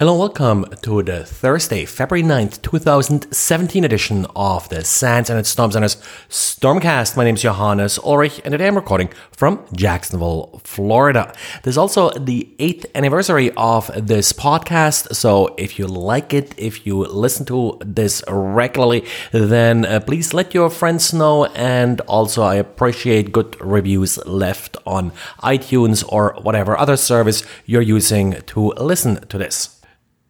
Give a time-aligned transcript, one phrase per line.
[0.00, 5.94] Hello, welcome to the Thursday, February 9th, 2017 edition of the SANS and Storm Center's
[6.28, 7.16] Stormcast.
[7.16, 11.32] My name is Johannes Ulrich, and today I'm recording from Jacksonville, Florida.
[11.62, 17.04] There's also the 8th anniversary of this podcast, so if you like it, if you
[17.04, 23.30] listen to this regularly, then uh, please let your friends know, and also I appreciate
[23.30, 25.12] good reviews left on
[25.44, 29.70] iTunes or whatever other service you're using to listen to this.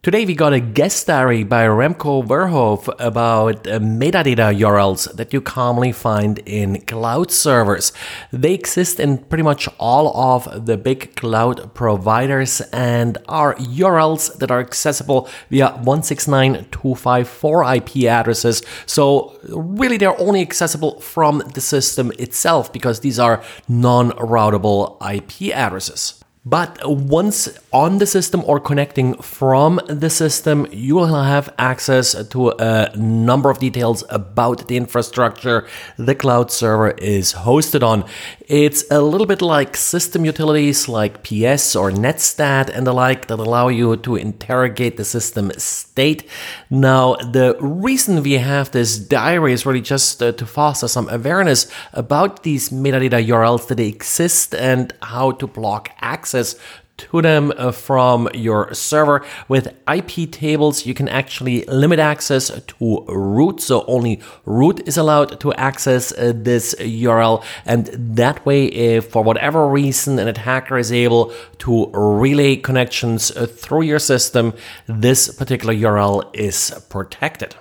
[0.00, 5.40] Today we got a guest diary by Remco Verhoef about uh, metadata URLs that you
[5.40, 7.92] commonly find in cloud servers.
[8.30, 14.52] They exist in pretty much all of the big cloud providers and are URLs that
[14.52, 18.62] are accessible via 169.254 IP addresses.
[18.86, 26.17] So really they're only accessible from the system itself because these are non-routable IP addresses.
[26.48, 32.54] But once on the system or connecting from the system, you will have access to
[32.58, 35.66] a number of details about the infrastructure
[35.98, 38.04] the cloud server is hosted on.
[38.46, 43.38] It's a little bit like system utilities like PS or Netstat and the like that
[43.38, 46.26] allow you to interrogate the system state.
[46.70, 51.70] Now, the reason we have this diary is really just uh, to foster some awareness
[51.92, 56.60] about these metadata URLs that exist and how to block access access
[56.98, 59.24] to them uh, from your server.
[59.46, 65.52] With iptables, you can actually limit access to root, so only root is allowed to
[65.54, 67.44] access uh, this URL.
[67.64, 73.46] And that way, if for whatever reason an attacker is able to relay connections uh,
[73.46, 74.52] through your system,
[74.86, 77.54] this particular URL is protected.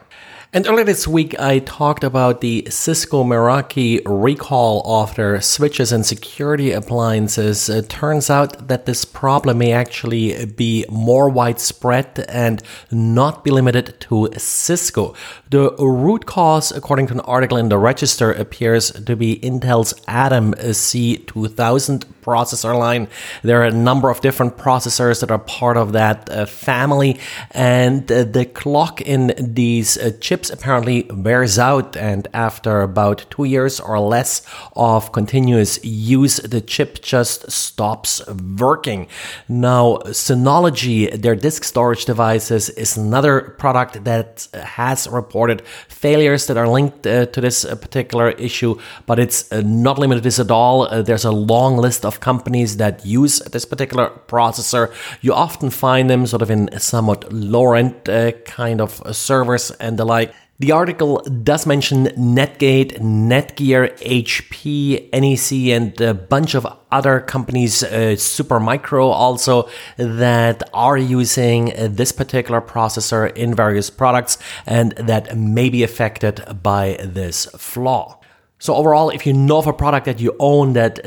[0.54, 6.06] And earlier this week, I talked about the Cisco Meraki recall of their switches and
[6.06, 7.68] security appliances.
[7.68, 14.00] It turns out that this problem may actually be more widespread and not be limited
[14.00, 15.14] to Cisco.
[15.50, 20.54] The root cause, according to an article in the Register, appears to be Intel's Atom
[20.54, 23.08] C2000 processor line.
[23.42, 27.20] There are a number of different processors that are part of that uh, family,
[27.52, 33.46] and uh, the clock in these uh, chips apparently wears out, and after about two
[33.46, 34.42] years or less
[34.76, 38.22] of continuous use, the chip just stops
[38.60, 39.08] working.
[39.48, 46.68] Now, Synology, their disk storage devices, is another product that has reported failures that are
[46.68, 50.52] linked uh, to this uh, particular issue, but it's uh, not limited to this at
[50.52, 50.88] all.
[51.04, 54.94] There's a long list of companies that use this particular processor.
[55.22, 59.98] You often find them sort of in somewhat lower end uh, kind of servers and
[59.98, 60.34] the like.
[60.60, 68.16] The article does mention Netgate, Netgear, HP, NEC, and a bunch of other companies, uh,
[68.18, 75.84] Supermicro also, that are using this particular processor in various products and that may be
[75.84, 78.20] affected by this flaw.
[78.58, 81.00] So overall, if you know of a product that you own that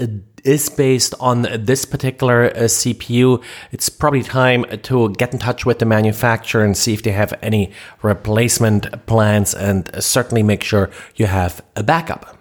[0.44, 3.42] is based on this particular uh, CPU,
[3.72, 7.32] it's probably time to get in touch with the manufacturer and see if they have
[7.42, 12.39] any replacement plans and certainly make sure you have a backup.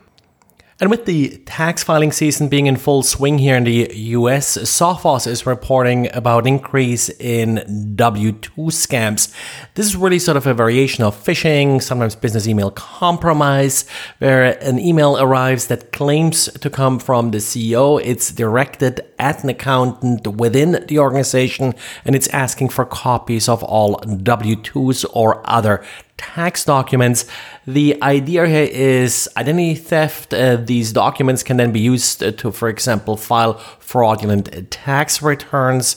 [0.82, 5.28] And with the tax filing season being in full swing here in the US, Sophos
[5.28, 7.58] is reporting about increase in
[7.98, 9.36] W2 scams.
[9.76, 13.90] This is really sort of a variation of phishing, sometimes business email compromise,
[14.20, 18.02] where an email arrives that claims to come from the CEO.
[18.02, 21.74] It's directed at an accountant within the organization
[22.06, 25.84] and it's asking for copies of all W2s or other
[26.20, 27.26] tax documents.
[27.66, 30.34] The idea here is identity theft.
[30.34, 35.96] Uh, these documents can then be used to, for example, file fraudulent tax returns.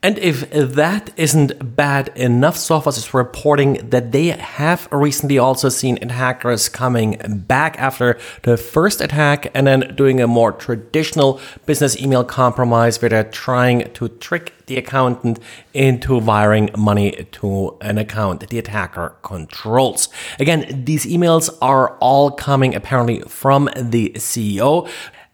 [0.00, 5.96] And if that isn't bad enough, Sophos is reporting that they have recently also seen
[6.08, 7.16] hackers coming
[7.48, 13.08] back after the first attack and then doing a more traditional business email compromise where
[13.08, 15.40] they're trying to trick the accountant
[15.74, 20.08] into wiring money to an account the attacker controls.
[20.38, 24.88] Again, these emails are all coming apparently from the CEO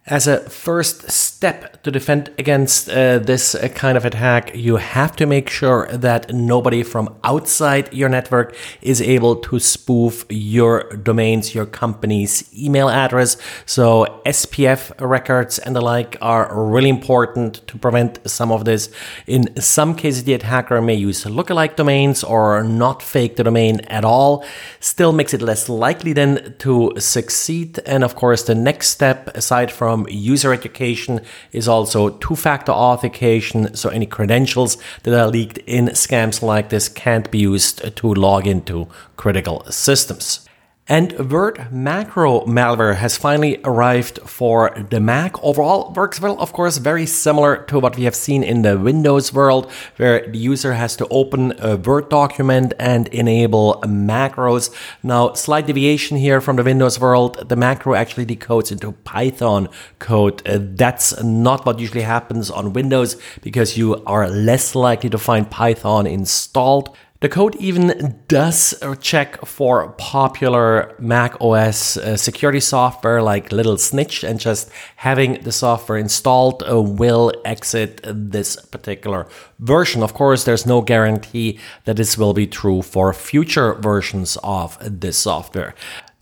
[0.07, 5.15] as a first step to defend against uh, this uh, kind of attack, you have
[5.17, 11.55] to make sure that nobody from outside your network is able to spoof your domains,
[11.55, 13.37] your company's email address.
[13.67, 18.91] So SPF records and the like are really important to prevent some of this.
[19.27, 24.05] In some cases, the attacker may use lookalike domains or not fake the domain at
[24.05, 24.45] all.
[24.81, 27.79] Still makes it less likely then to succeed.
[27.87, 31.21] And of course, the next step, aside from user education
[31.53, 36.89] is also two factor authentication, so any credentials that are leaked in scams like this
[36.89, 40.47] can't be used to log into critical systems.
[40.87, 45.43] And Word macro malware has finally arrived for the Mac.
[45.43, 49.33] Overall, works well, of course, very similar to what we have seen in the Windows
[49.33, 54.69] world, where the user has to open a Word document and enable macros.
[55.03, 59.71] Now, slight deviation here from the Windows world, the macro actually decodes into Python
[60.01, 60.47] code.
[60.47, 65.51] Uh, that's not what usually happens on Windows because you are less likely to find
[65.51, 66.95] Python installed.
[67.25, 74.23] The code even does check for popular Mac OS uh, security software like Little Snitch,
[74.23, 79.27] and just having the software installed uh, will exit this particular
[79.59, 80.03] version.
[80.03, 85.17] Of course, there's no guarantee that this will be true for future versions of this
[85.17, 85.75] software.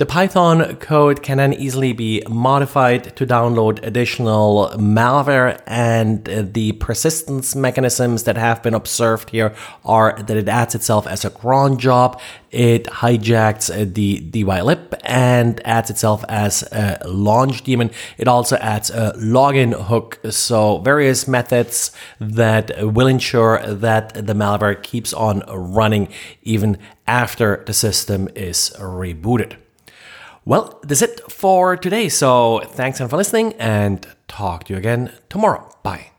[0.02, 7.54] The Python code can then easily be modified to download additional malware, and the persistence
[7.54, 9.54] mechanisms that have been observed here
[9.84, 12.20] are that it adds itself as a cron job,
[12.50, 17.93] it hijacks the dylib and adds itself as a launch daemon.
[18.19, 24.82] It also adds a login hook, so various methods that will ensure that the malware
[24.82, 26.08] keeps on running
[26.43, 29.58] even after the system is rebooted.
[30.44, 32.09] Well, that's it for today.
[32.09, 35.71] So thanks again for listening and talk to you again tomorrow.
[35.83, 36.12] Bye.